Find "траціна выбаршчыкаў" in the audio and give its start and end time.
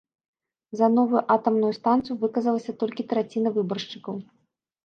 3.15-4.15